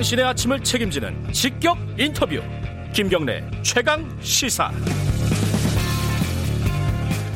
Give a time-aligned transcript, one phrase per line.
[0.00, 2.40] 당신의 아침을 책임지는 직격 인터뷰.
[2.94, 4.70] 김경래 최강 시사.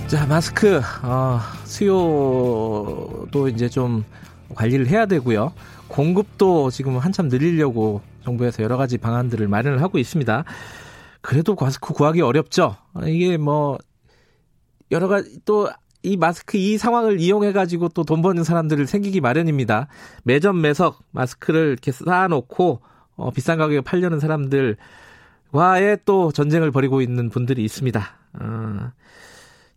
[0.07, 4.03] 자 마스크 어, 수요도 이제 좀
[4.55, 5.53] 관리를 해야 되고요.
[5.89, 10.45] 공급도 지금 한참 늘리려고 정부에서 여러 가지 방안들을 마련을 하고 있습니다.
[11.21, 12.77] 그래도 마스크 구하기 어렵죠?
[13.05, 13.77] 이게 뭐
[14.91, 15.69] 여러 가지 또
[16.05, 19.89] 이 마스크 이 상황을 이용해 가지고 또 돈 버는 사람들을 생기기 마련입니다.
[20.25, 22.81] 매점 매석 마스크를 이렇게 쌓아놓고
[23.17, 24.77] 어, 비싼 가격에 팔려는 사람들과의
[26.05, 28.05] 또 전쟁을 벌이고 있는 분들이 있습니다.
[28.41, 28.93] 어,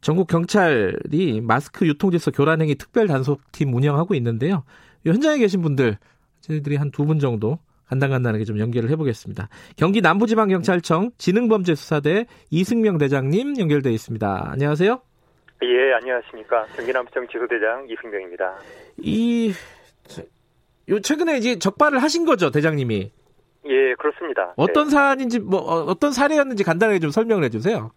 [0.01, 4.63] 전국 경찰이 마스크 유통질서 교란행위 특별 단속팀 운영하고 있는데요.
[5.05, 5.97] 현장에 계신 분들
[6.41, 9.47] 저희들이 한 두 분 정도 간단간단하게 좀 연결을 해보겠습니다.
[9.77, 14.49] 경기 남부지방경찰청 지능범죄수사대 이승명 대장님 연결돼 있습니다.
[14.51, 14.99] 안녕하세요.
[15.63, 16.65] 예, 안녕하십니까.
[16.75, 18.57] 경기남부청 지소대장 이승명입니다.
[18.97, 19.51] 이,
[20.89, 23.11] 요, 최근에 이제 적발을 하신 거죠, 대장님이?
[23.65, 24.53] 예, 그렇습니다.
[24.55, 24.91] 어떤 네.
[24.91, 27.91] 사안인지, 뭐, 어, 떤 사례였는지 간단하게 좀 설명을 해주세요.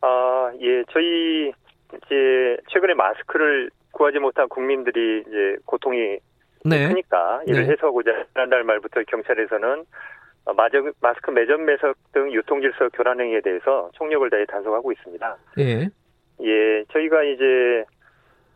[0.00, 1.52] 아, 예, 저희,
[1.94, 6.18] 이제, 최근에 마스크를 구하지 못한 국민들이 이제 고통이
[6.64, 6.88] 네.
[6.88, 7.72] 크니까 이를 네.
[7.72, 9.84] 해소하고자 지난달 말부터 경찰에서는 어,
[10.56, 15.36] 마저- 마스크 매점 매석 등 유통질서 교란 행위에 대해서 총력을 다해 단속하고 있습니다.
[15.58, 15.88] 예.
[16.40, 17.84] 예, 저희가 이제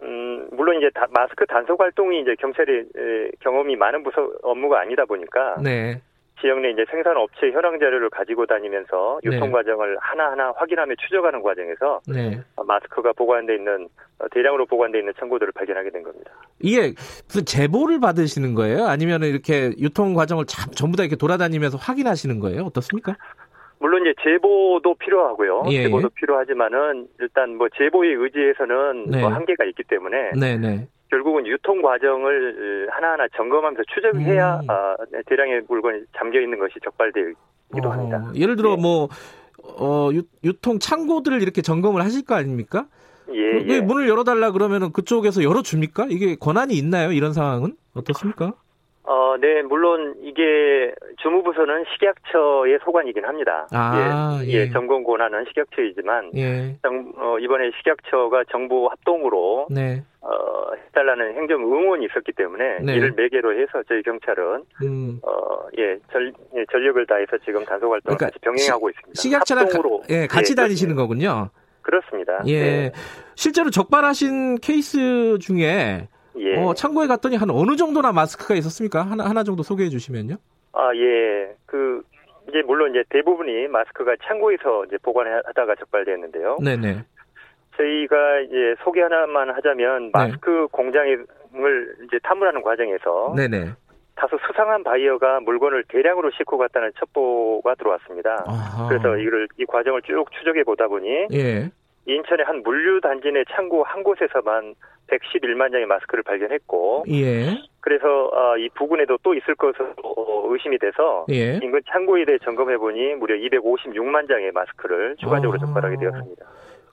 [0.03, 5.05] 음, 물론 이제 다- 마스크 단속 활동이 이제 경찰의 에, 경험이 많은 부서 업무가 아니다
[5.07, 6.01] 보니까 네.
[6.41, 9.37] 지역 내 이제 생산 업체 현황 자료를 가지고 다니면서 네.
[9.37, 12.41] 유통 과정을 하나하나 확인하며 추적하는 과정에서 네.
[12.67, 16.31] 마스크가 보관돼 있는 어, 대량으로 보관돼 있는 청구들을 발견하게 된 겁니다.
[16.61, 16.93] 이게
[17.27, 18.87] 무슨 제보를 받으시는 거예요?
[18.87, 22.63] 아니면 이렇게 유통 과정을 참, 전부 다 이렇게 돌아다니면서 확인하시는 거예요?
[22.63, 23.17] 어떻습니까?
[23.79, 25.65] 물론 이제 제보도 필요하고요.
[25.69, 26.15] 예, 제보도 예.
[26.15, 29.21] 필요하지만은 일단 뭐 제보에 의지해서는 네.
[29.21, 30.89] 뭐 한계가 있기 때문에 네 네.
[31.11, 34.71] 결국은 유통 과정을 하나하나 점검하면서 추적해야 음.
[34.71, 38.31] 아, 대량의 물건이 잠겨 있는 것이 적발되기도 합니다.
[38.35, 38.77] 예를 들어 예.
[38.77, 39.09] 뭐,
[39.63, 42.87] 어, 유, 유통 창고들을 이렇게 점검을 하실 거 아닙니까?
[43.33, 43.81] 예, 왜 예.
[43.81, 46.07] 문을 열어달라 그러면은 그쪽에서 열어줍니까?
[46.11, 47.13] 이게 권한이 있나요?
[47.13, 47.77] 이런 상황은?
[47.95, 48.55] 어떻습니까?
[49.09, 53.69] 어, 네, 물론 이게 주무부서는 식약처의 소관이긴 합니다.
[53.71, 54.53] 아, 예, 예.
[54.63, 56.77] 예, 점검 권한은 식약처이지만 예.
[56.83, 60.03] 정- 어, 이번에 식약처가 정부 합동으로 네.
[60.23, 60.29] 어,
[60.89, 62.97] 해달라는 행정 응원이 있었기 때문에 네.
[62.97, 65.21] 이를 매개로 해서 저희 경찰은 음.
[65.23, 65.31] 어,
[65.79, 69.23] 예, 전, 예, 전력을 다해서 지금 단속 활동을 그러니까 같이 병행하고 있습니다.
[69.23, 71.51] 식약처랑 가, 합동으로 예, 같이 예, 다니시는 거군요.
[71.83, 72.43] 그렇습니다.
[72.49, 72.61] 예.
[72.61, 72.93] 네.
[73.37, 76.57] 실제로 적발하신 케이스 중에 예.
[76.57, 79.03] 어, 창고에 갔더니 한 어느 정도나 마스크가 있었습니까?
[79.03, 80.37] 하나 하나 정도 소개해 주시면요.
[80.73, 81.55] 아, 예.
[81.67, 82.03] 그,
[82.49, 86.59] 이제 물론 이제 대부분이 마스크가 창고에서 이제 보관하다가 적발됐는데요.
[86.63, 87.05] 네, 네.
[87.77, 91.27] 저희가 이제 소개 하나만 하자면 마스크 공장을
[92.07, 93.73] 이제 탐문하는 과정에서 네, 네.
[94.15, 98.45] 다소 수상한 바이어가 물건을 대량으로 싣고 갔다는 첩보가 들어왔습니다.
[98.47, 98.89] 아하.
[98.89, 101.71] 그래서 이를 이 과정을 쭉 추적해 보다 보니 예.
[102.07, 104.75] 인천의 한 물류 단지 내 창고 한 곳에서만
[105.09, 107.59] 111만 장의 마스크를 발견했고 예.
[107.81, 109.95] 그래서 아, 이 부근에도 또 있을 것으로
[110.51, 111.59] 의심이 돼서 예.
[111.63, 115.67] 인근 창고에 대해 점검해 보니 무려 256만 장의 마스크를 추가적으로 아.
[115.67, 116.47] 적발하게 되었습니다.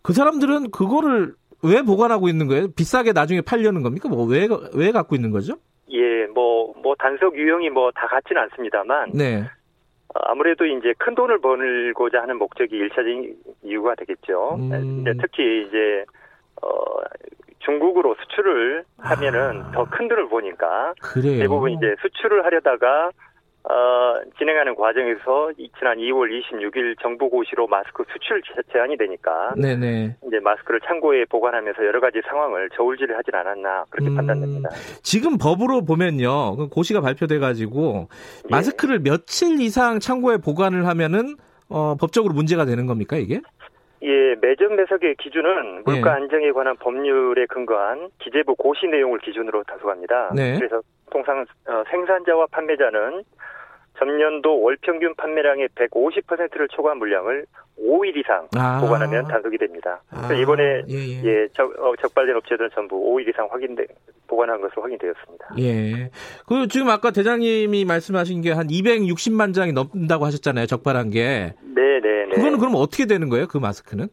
[0.03, 2.67] 그 사람들은 그거를 왜 보관하고 있는 거예요?
[2.75, 4.09] 비싸게 나중에 팔려는 겁니까?
[4.09, 5.53] 뭐왜왜 갖고 있는 거죠?
[5.91, 9.43] 예, 뭐, 뭐, 단속 유형이 뭐 다 같지는 않습니다만, 네.
[10.15, 14.55] 어, 아무래도 이제 큰 돈을 벌고자 하는 목적이 일차적인 이유가 되겠죠.
[14.59, 15.03] 음.
[15.21, 16.05] 특히 이제,
[16.61, 16.67] 어,
[17.59, 19.71] 중국으로 수출을 하면은 아.
[19.71, 21.39] 더큰 돈을 보니까 그래요.
[21.39, 23.11] 대부분 이제 수출을 하려다가
[23.69, 29.77] 어, 진행하는 과정에서 이- 지난 2월 26일 정부 고시로 마스크 수출 제- 제한이 되니까 네,
[29.77, 30.17] 네.
[30.27, 34.17] 이제 마스크를 창고에 보관하면서 여러 가지 상황을 저울질을 하진 않았나 그렇게 음.
[34.17, 34.69] 판단됩니다.
[35.01, 36.57] 지금 법으로 보면요.
[36.57, 38.07] 그 고시가 발표돼 가지고
[38.45, 38.51] 예.
[38.51, 41.35] 마스크를 며칠 이상 창고에 보관을 하면은
[41.69, 43.39] 어, 법적으로 문제가 되는 겁니까, 이게?
[44.03, 46.15] 예, 매점 매석의 기준은 물가 예.
[46.15, 50.33] 안정에 관한 법률에 근거한 기재부 고시 내용을 기준으로 다소합니다.
[50.35, 50.57] 네.
[50.59, 53.23] 그래서 통상 어, 생산자와 판매자는
[53.99, 57.45] 전년도 월 평균 판매량의 150%를 초과한 물량을
[57.79, 58.79] 5일 이상 아.
[58.81, 60.01] 보관하면 단속이 됩니다.
[60.11, 61.23] 아, 이번에 예, 예.
[61.23, 63.85] 예, 적, 어, 적발된 업체들은 전부 5일 이상 확인돼
[64.27, 65.55] 보관한 것으로 확인되었습니다.
[65.59, 66.09] 예.
[66.47, 70.67] 그 지금 아까 대장님이 말씀하신 게 한 260만 장이 넘는다고 하셨잖아요.
[70.67, 71.53] 적발한 게.
[71.61, 72.35] 네, 네, 네.
[72.35, 73.47] 그거는 그럼 어떻게 되는 거예요?
[73.47, 74.07] 그 마스크는?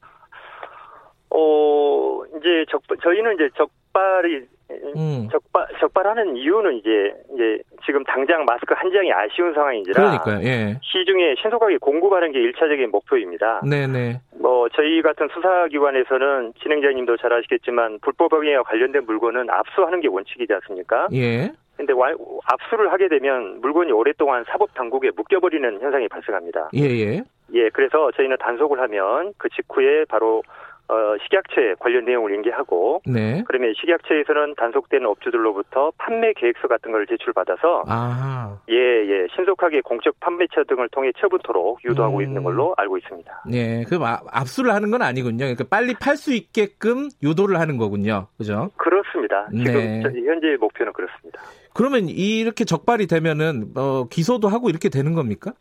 [1.31, 4.47] 어, 이제 적 저희는 이제 적발이
[4.97, 5.29] 음.
[5.31, 10.41] 적발 적발하는 이유는 이제 이제 지금 당장 마스크 한 장이 아쉬운 상황인지라 그러니까요.
[10.47, 10.79] 예.
[10.83, 13.61] 시중에 신속하게 공급하는 게 일차적인 목표입니다.
[13.69, 14.21] 네, 네.
[14.39, 21.09] 뭐 저희 같은 수사기관에서는 진행자님도 잘 아시겠지만 불법 행위와 관련된 물건은 압수하는 게 원칙이지 않습니까?
[21.13, 21.51] 예.
[21.77, 22.13] 근데 와-
[22.45, 26.69] 압수를 하게 되면 물건이 오랫동안 사법 당국에 묶여버리는 현상이 발생합니다.
[26.75, 27.23] 예, 예.
[27.55, 30.43] 예, 그래서 저희는 단속을 하면 그 직후에 바로
[30.91, 33.45] 어, 식약처에 관련 내용을 인계하고 네.
[33.47, 40.65] 그러면 식약처에서는 단속되는 업주들로부터 판매 계획서 같은 걸 제출받아서 아, 예, 예, 신속하게 공적 판매처
[40.65, 42.23] 등을 통해 처분토록 유도하고 음.
[42.23, 43.45] 있는 걸로 알고 있습니다.
[43.49, 43.85] 네.
[43.89, 45.39] 그럼 아- 압수를 하는 건 아니군요.
[45.45, 48.27] 그러니까 빨리 팔 수 있게끔 유도를 하는 거군요.
[48.37, 48.71] 그죠?
[48.77, 49.47] 그렇습니다.
[49.51, 50.01] 지금 네.
[50.03, 51.41] 저- 현재 목표는 그렇습니다.
[51.73, 55.53] 그러면 이렇게 적발이 되면은 어, 기소도 하고 이렇게 되는 겁니까?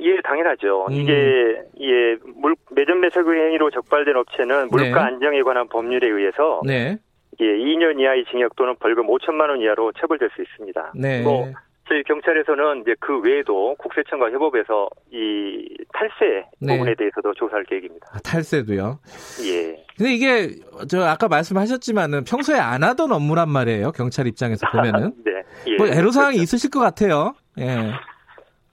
[0.00, 0.86] 예, 당연하죠.
[0.88, 0.92] 음.
[0.92, 5.14] 이게 예, 물 매점 매석 행위로 적발된 업체는 물가 네.
[5.14, 6.98] 안정에 관한 법률에 의해서 네.
[7.40, 10.92] 예, 2년 이하의 징역 또는 벌금 5천만 원 이하로 처벌될 수 있습니다.
[10.94, 11.22] 네.
[11.22, 11.52] 뭐
[11.88, 16.72] 저희 경찰에서는 이제 그 외에도 국세청과 협업해서 이 탈세 네.
[16.74, 18.06] 부분에 대해서도 조사할 계획입니다.
[18.10, 18.98] 아, 탈세도요.
[19.44, 19.84] 예.
[19.96, 20.48] 근데 이게
[20.88, 23.92] 저 아까 말씀하셨지만은 평소에 안 하던 업무란 말이에요.
[23.92, 25.42] 경찰 입장에서 보면은 네.
[25.66, 25.76] 예.
[25.76, 27.34] 뭐 애로 사항이 있으실 것 같아요.
[27.58, 27.92] 예.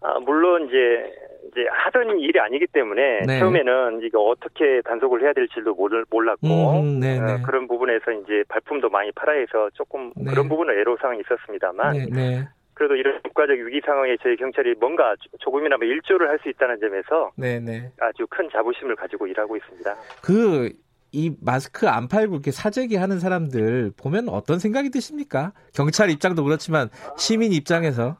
[0.02, 1.14] 아, 물론 이제
[1.52, 3.40] 이제 하던 일이 아니기 때문에 네.
[3.40, 5.76] 처음에는 이거 어떻게 단속을 해야 될지도
[6.10, 6.48] 몰랐고
[6.82, 7.42] 음, 네, 어, 네.
[7.46, 10.32] 그런 부분에서 이제 발품도 많이 팔아 해서 조금 네.
[10.32, 12.48] 그런 부분은 애로사항이 있었습니다만 네, 네.
[12.74, 17.32] 그래도 이런 국가적 위기 상황에 저희 경찰이 뭔가 조- 조금이나마 일조를 할 수 있다는 점에서.
[18.00, 19.96] 아주 큰 자부심을 가지고 일하고 있습니다.
[20.24, 20.70] 그
[21.14, 25.52] 이 마스크 안 팔고 이렇게 사재기 하는 사람들 보면 어떤 생각이 드십니까?
[25.76, 26.88] 경찰 입장도 그렇지만
[27.18, 28.16] 시민 입장에서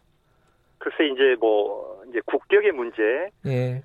[0.82, 3.84] 글쎄 이제 뭐 이제 국격의 문제는 예.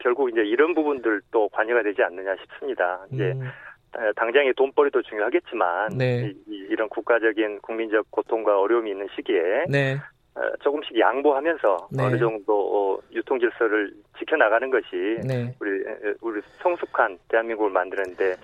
[0.00, 3.06] 결국 이제 이런 부분들도 관여가 되지 않느냐 싶습니다.
[3.12, 3.48] 이제 음,
[3.96, 6.32] 어, 당장의 돈벌이도 중요하겠지만 네.
[6.46, 9.98] 이, 런 국가적인 국민적 고통과 어려움이 있는 시기에 네.
[10.34, 12.04] 어, 조금씩 양보하면서 네.
[12.04, 15.54] 어느 정도 어, 유통 질서를 지켜나가는 것이 네.
[15.60, 18.34] 우리 에, 우리 성숙한 대한민국을 만드는데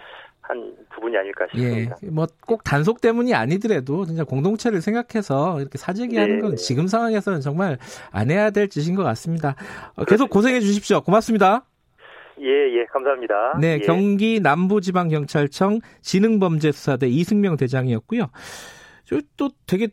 [0.49, 1.59] 한 부분이 아닐까 예.
[1.59, 1.97] 싶습니다.
[2.03, 6.41] 뭐꼭 단속 때문이 아니더라도 진짜 공동체를 생각해서 이렇게 사재기 하는 네.
[6.41, 7.79] 건 지금 상황에서는 정말
[8.13, 9.57] 안 해야 될 짓인 것 같습니다.
[9.97, 11.01] 어, 계속 고생해 주십시오.
[11.01, 11.67] 고맙습니다.
[12.41, 13.59] 예, 예, 감사합니다.
[13.61, 13.79] 네, 예.
[13.79, 18.29] 경기 남부지방경찰청 지능범죄수사대 이승명 대장이었고요.
[19.05, 19.89] 저또 되게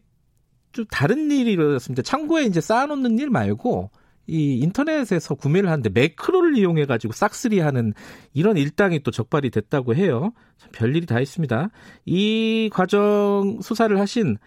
[0.71, 2.01] 좀 다른 일이 일어났습니다.
[2.01, 3.91] 창고에 이제 쌓아놓는 일 말고
[4.27, 7.93] 이 인터넷에서 구매를 하는데 매크로를 이용해 가지고 싹쓸이 하는
[8.33, 10.33] 이런 일당이 또 적발이 됐다고 해요.
[10.57, 11.69] 참 별일이 다 있습니다.
[12.05, 14.37] 이 과정 수사를 하신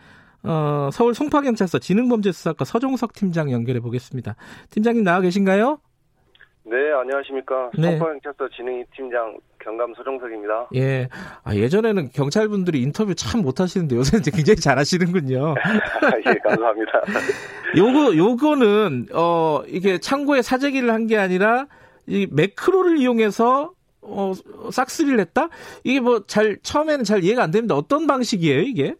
[0.42, 4.36] 어, 서울 송파경찰서 지능범죄수사과 서종석 팀장 연결해 보겠습니다.
[4.70, 5.80] 팀장님 나와 계신가요?
[6.64, 7.70] 네, 안녕하십니까.
[7.76, 7.98] 네.
[7.98, 10.68] 성과경찰서 진흥이 팀장 경감 서정석입니다.
[10.76, 11.08] 예.
[11.42, 15.54] 아, 예전에는 경찰분들이 인터뷰 참 못하시는데 요새는 이제 굉장히 잘하시는군요.
[16.26, 17.02] 예, 감사합니다.
[17.76, 21.66] 요거, 요거는, 어, 이게 창고에 사재기를 한 게 아니라,
[22.06, 23.72] 이 매크로를 이용해서,
[24.02, 24.32] 어,
[24.70, 25.48] 싹쓸이를 했다?
[25.82, 27.74] 이게 뭐 잘, 처음에는 잘 이해가 안 됩니다.
[27.74, 28.94] 어떤 방식이에요, 이게?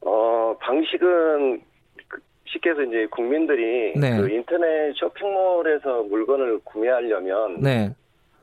[0.00, 1.60] 어, 방식은
[2.08, 4.16] 그- 쉽게 해서 이제 국민들이 네.
[4.16, 7.94] 그 인터넷 쇼핑몰에서 물건을 구매하려면 네.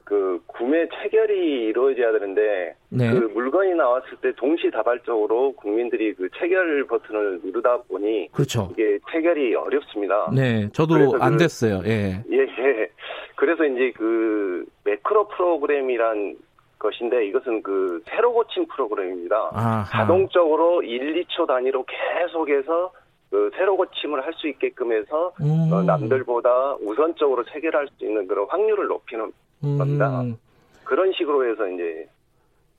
[0.06, 3.10] 그 구매 체결이 이루어져야 되는데 네.
[3.12, 8.69] 그 물건이 나왔을 때 동시다발적으로 국민들이 그 체결 버튼을 누르다 보니 그렇죠.
[8.72, 10.30] 이게 체결이 어렵습니다.
[10.34, 10.69] 네.
[10.74, 11.81] 저도 안 그- 됐어요.
[11.86, 12.24] 예.
[12.31, 12.90] 예, 예.
[13.36, 16.35] 그래서 이제 그 매크로 프로그램이란
[16.78, 19.50] 것인데 이것은 그 새로 고침 프로그램입니다.
[19.54, 19.85] 아하.
[19.92, 22.92] 자동적으로 1, 2초 단위로 계속해서
[23.31, 25.69] 그 새로 고침을 할 수 있게끔 해서 음.
[25.74, 29.31] 어, 남들보다 우선적으로 체결할 수 있는 그런 확률을 높이는
[29.62, 30.21] 겁니다.
[30.21, 30.38] 음.
[30.83, 32.07] 그런 식으로 해서 이제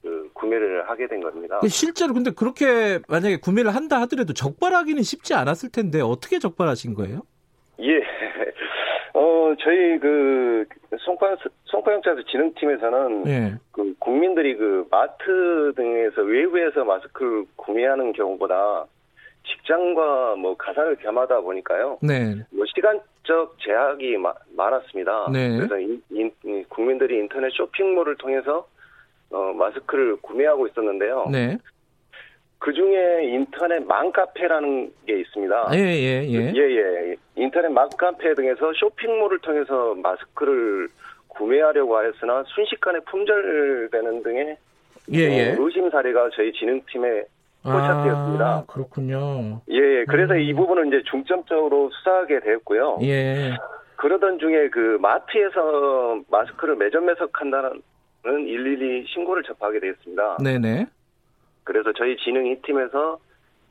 [0.03, 1.59] 그 구매를 하게 된 겁니다.
[1.61, 7.23] 그 실제로 근데 그렇게 만약에 구매를 한다 하더라도 적발하기는 쉽지 않았을 텐데 어떻게 적발하신 거예요?
[7.81, 7.99] 예.
[9.15, 10.65] 어, 저희 그
[11.01, 13.55] 송파 송파경찰서 지능팀에서는 예.
[13.73, 18.87] 그 국민들이 그 마트 등에서 외부에서 마스크를 구매하는 경우보다
[19.47, 21.99] 직장과 뭐 가사를 겸하다 보니까요.
[22.03, 22.35] 네.
[22.51, 25.29] 뭐 시간적 제약이 마- 많았습니다.
[25.33, 25.57] 네.
[25.57, 28.67] 그래서 인- 인- 이 국민들이 인터넷 쇼핑몰을 통해서
[29.31, 31.27] 어, 마스크를 구매하고 있었는데요.
[31.31, 31.59] 네.
[32.59, 35.71] 그 중에 인터넷 맘카페라는 게 있습니다.
[35.75, 36.53] 예, 예, 예.
[36.55, 36.61] 예,
[37.11, 37.17] 예.
[37.37, 40.89] 인터넷 맘카페 등에서 쇼핑몰을 통해서 마스크를
[41.29, 44.57] 구매하려고 하였으나 순식간에 품절되는 등의
[45.13, 45.51] 예, 예.
[45.53, 47.25] 어, 의심 사례가 저희 진흥팀에
[47.73, 48.47] 포착되었습니다.
[48.47, 49.61] 아, 그렇군요.
[49.71, 50.05] 예, 예.
[50.07, 50.41] 그래서 음.
[50.41, 52.99] 이 부분은 이제 중점적으로 수사하게 되었고요.
[53.03, 53.57] 예.
[53.97, 57.83] 그러던 중에 그 마트에서 마스크를 매점 매석한다는
[58.23, 60.39] 112 신고를 접하게 되었습니다.
[60.43, 60.87] 네네.
[61.65, 63.19] 그래서 저희 진흥 2팀에서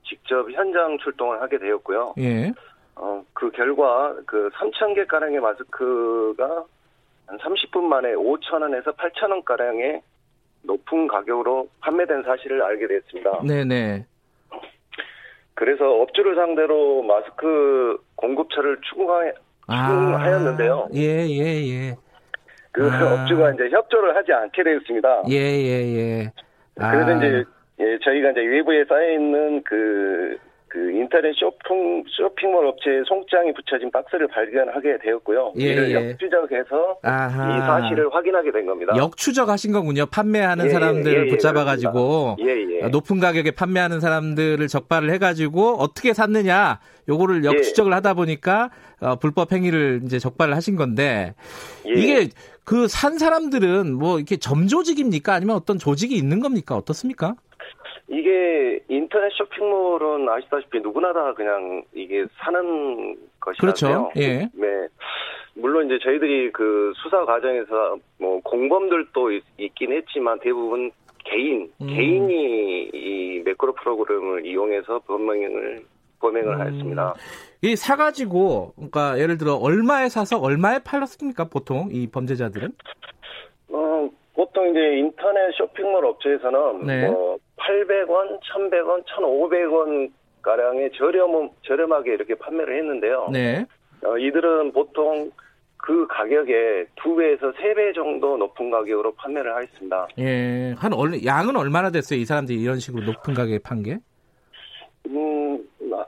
[0.07, 2.15] 직접 현장 출동을 하게 되었고요.
[2.19, 2.53] 예.
[2.95, 6.63] 어, 그 결과 그 3,000개 가량의 마스크가
[7.27, 10.01] 한 30분 만에 5,000원에서 8,000원 가량의
[10.65, 13.41] 높은 가격으로 판매된 사실을 알게 됐습니다.
[13.43, 14.05] 네네.
[15.53, 19.31] 그래서 업주를 상대로 마스크 공급처를 추궁하,
[19.67, 20.88] 추궁하였는데요.
[20.88, 21.95] 아, 예, 예, 예.
[22.72, 23.13] 그 아.
[23.13, 25.24] 업주가 이제 협조를 하지 않게 되었습니다.
[25.29, 26.31] 예, 예, 예.
[26.75, 27.45] 그래서 아, 이제
[27.79, 34.27] 예, 저희가 이제 외부에 쌓여 있는 그, 그 인터넷 쇼핑 쇼핑몰 업체의 송장이 붙여진 박스를
[34.27, 35.53] 발견하게 되었고요.
[35.60, 36.10] 예, 이를 예.
[36.12, 37.57] 역추적해서 아하.
[37.57, 38.93] 이 사실을 확인하게 된 겁니다.
[38.98, 40.05] 역추적하신 거군요.
[40.07, 42.88] 판매하는 예, 사람들을 예, 예, 붙잡아가지고 예, 예.
[42.89, 48.69] 높은 가격에 판매하는 사람들을 적발을 해가지고 어떻게 샀느냐 요거를 역추적을 하다 보니까
[49.00, 51.36] 어, 불법 행위를 이제 적발을 하신 건데
[51.88, 51.91] 예.
[51.93, 52.29] 이게
[52.63, 57.36] 그 산 사람들은 뭐 이렇게 점조직입니까 아니면 어떤 조직이 있는 겁니까 어떻습니까?
[58.07, 64.09] 이게 인터넷 쇼핑몰은 아시다시피 누구나 다 그냥 이게 사는 것이라서요.
[64.09, 64.12] 그렇죠.
[64.17, 64.50] 예.
[64.53, 64.88] 네.
[65.55, 69.43] 물론 이제 저희들이 그 수사 과정에서 뭐 공범들도 있,
[69.75, 70.91] 긴 했지만 대부분
[71.24, 71.88] 개인, 음.
[71.88, 75.83] 개인이 이 매크로 프로그램을 이용해서 범행을
[76.19, 76.62] 범행을 음.
[76.62, 77.13] 하였습니다.
[77.62, 82.71] 이 사가지고 그러니까 예를 들어 얼마에 사서 얼마에 팔았습니까 보통 이 범죄자들은?
[83.69, 87.07] 어, 보통 이제 인터넷 쇼핑몰 업체에서는 네.
[87.07, 93.29] 뭐 800원, 1,100원, 1,500원 가량의 저렴 저렴하게 이렇게 판매를 했는데요.
[93.31, 93.65] 네.
[94.03, 95.31] 어, 이들은 보통
[95.77, 100.07] 그 가격에 두 배에서 세 배 정도 높은 가격으로 판매를 하였습니다.
[100.19, 100.74] 예.
[100.77, 102.19] 한 얼, 양은 얼마나 됐어요?
[102.19, 103.98] 이 사람들이 이런 식으로 높은 가격에 판 게?
[105.07, 105.60] 음,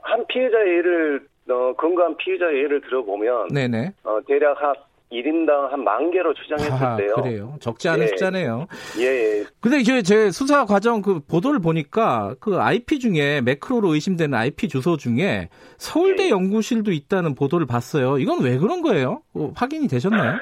[0.02, 3.92] 한 피해자 예를 어, 근거한 피해자 예를 들어보면 네네.
[4.04, 4.74] 어, 대략 한
[5.10, 7.14] 1인당 한 만 개로 추정했을 아, 때요.
[7.14, 7.54] 그래요.
[7.60, 8.06] 적지 않은 예.
[8.08, 8.66] 숫자네요.
[9.00, 9.04] 예,
[9.40, 9.44] 예.
[9.60, 14.96] 근데 이제 제 수사 과정 그 보도를 보니까 그 IP 중에 매크로로 의심되는 IP 주소
[14.98, 15.48] 중에
[15.78, 16.30] 서울대 예.
[16.30, 18.18] 연구실도 있다는 보도를 봤어요.
[18.18, 19.22] 이건 왜 그런 거예요?
[19.34, 20.38] 어, 확인이 되셨나요?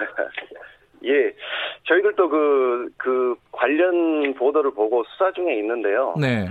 [1.04, 1.32] 예.
[1.88, 6.14] 저희들도 그, 그 관련 보도를 보고 수사 중에 있는데요.
[6.20, 6.48] 네.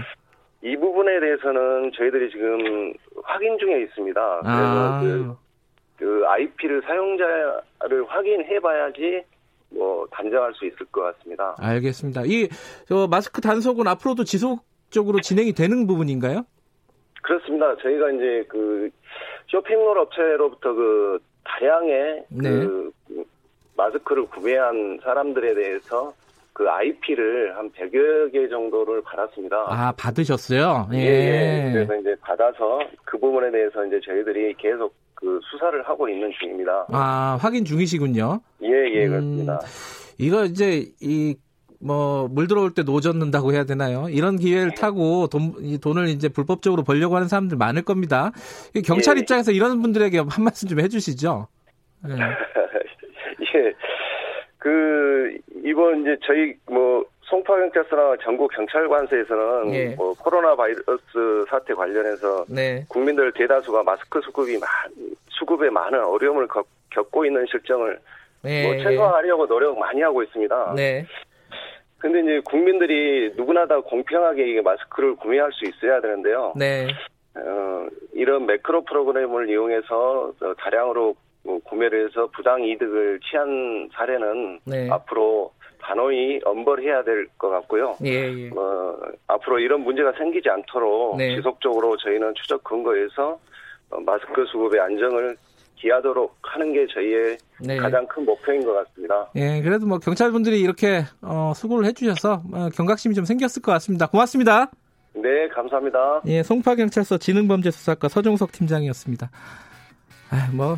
[0.64, 2.94] 이 부분에 대해서는 저희들이 지금
[3.24, 4.40] 확인 중에 있습니다.
[4.42, 5.36] 그래서 아, 그,
[5.98, 7.24] 그 IP를 사용자
[7.88, 9.24] 를 확인해 봐야지
[9.70, 11.56] 뭐 단정할 수 있을 것 같습니다.
[11.60, 12.24] 알겠습니다.
[12.26, 16.46] 이저 마스크 단속은 앞으로도 지속적으로 진행이 되는 부분인가요?
[17.22, 17.76] 그렇습니다.
[17.78, 18.90] 저희가 이제 그
[19.48, 22.50] 쇼핑몰 업체로부터 그 다량의 네.
[22.50, 22.92] 그
[23.78, 26.14] 마스크를 구매한 사람들에 대해서
[26.54, 29.66] 그 IP를 한 100여 개 정도를 받았습니다.
[29.68, 30.88] 아, 받으셨어요?
[30.94, 30.98] 예.
[30.98, 31.72] 예.
[31.74, 34.94] 그래서 이제 받아서 그 부분에 대해서 이제 저희들이 계속
[35.26, 36.86] 그 수사를 하고 있는 중입니다.
[36.92, 38.40] 아, 확인 중이시군요.
[38.62, 39.60] 예, 예, 음, 그렇습니다.
[40.20, 41.36] 이거 이제 이
[41.86, 44.08] 뭐 물 들어올 때 노젓는다고 해야 되나요?
[44.10, 44.76] 이런 기회를 네.
[44.76, 48.32] 타고 돈, 이 돈을 이제 불법적으로 벌려고 하는 사람들 많을 겁니다.
[48.74, 49.22] 이 경찰 예.
[49.22, 51.48] 입장에서 이런 분들에게 한 말씀 좀 해주시죠.
[52.10, 52.14] 예.
[53.60, 53.74] 예.
[54.58, 59.96] 그, 이번 이제 저희 뭐, 송파경찰서나 전국 경찰관서에서는 예.
[59.96, 62.84] 뭐, 코로나 바이러스 사태 관련해서 네.
[62.88, 64.70] 국민들 대다수가 마스크 수급이 많,
[65.46, 68.00] 수급에 많은 어려움을 겪, 겪고 있는 실정을
[68.42, 68.64] 네.
[68.64, 70.74] 뭐 최소화하려고 노력 많이 하고 있습니다.
[70.76, 71.06] 네.
[72.00, 76.54] 근데 이제 국민들이 누구나 다 공평하게 마스크를 구매할 수 있어야 되는데요.
[76.56, 76.88] 네.
[77.36, 81.16] 어, 이런 매크로 프로그램을 이용해서 어, 다량으로
[81.48, 84.88] 어, 구매를 해서 부당 이득을 취한 사례는 네.
[84.90, 87.96] 앞으로 단호히 엄벌해야 될 것 같고요.
[88.06, 88.50] 예, 예.
[88.56, 88.98] 어,
[89.28, 91.36] 앞으로 이런 문제가 생기지 않도록 네.
[91.36, 93.40] 지속적으로 저희는 추적 근거에서 어,
[94.06, 95.38] 마스크 수급의 안정을
[95.76, 97.78] 기하도록 하는 게 저희의 네.
[97.78, 99.30] 가장 큰 목표인 것 같습니다.
[99.36, 104.08] 예, 그래도 뭐 경찰분들이 이렇게 어, 수고를 해주셔서 어, 경각심이 좀 생겼을 것 같습니다.
[104.08, 104.72] 고맙습니다.
[105.14, 106.22] 네, 감사합니다.
[106.28, 109.30] 예, 송파경찰서 지능범죄수사과 서종석 팀장이었습니다.
[110.32, 110.78] 아, 뭐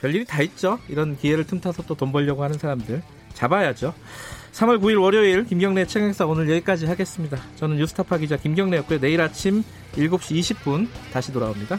[0.00, 0.78] 별일이 다 있죠.
[0.88, 3.02] 이런 기회를 틈타서 또 돈 벌려고 하는 사람들
[3.34, 3.92] 잡아야죠.
[4.52, 7.36] 3월 9일 월요일 김경래 최강사 오늘 여기까지 하겠습니다.
[7.56, 8.98] 저는 뉴스타파 기자 김경래였고요.
[8.98, 9.62] 내일 아침
[9.92, 11.78] 7시 20분 다시 돌아옵니다.